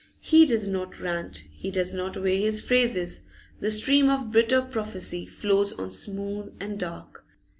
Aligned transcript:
He 0.23 0.47
does 0.47 0.67
not 0.67 0.99
rant, 0.99 1.47
he 1.53 1.69
does 1.69 1.93
not 1.93 2.17
weigh 2.17 2.41
his 2.41 2.59
phrases; 2.59 3.21
the 3.59 3.69
stream 3.69 4.09
of 4.09 4.31
bitter 4.31 4.63
prophecy 4.63 5.27
flows 5.27 5.73
on 5.73 5.91
smooth 5.91 6.55
and 6.59 6.79
dark. 6.79 7.23